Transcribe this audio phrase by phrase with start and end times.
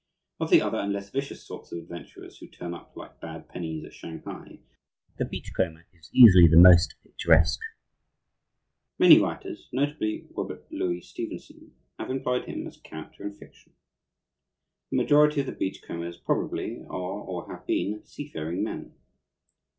[0.39, 3.85] Of the other and less vicious sorts of adventurers who turn up like bad pennies
[3.85, 4.57] at Shanghai,
[5.17, 7.59] the beach comber is easily the most picturesque.
[8.97, 13.73] Many writers, notably Robert Louis Stevenson, have employed him as a character in fiction.
[14.89, 16.87] The majority of the beach combers probably are
[17.21, 18.95] or have been seafaring men.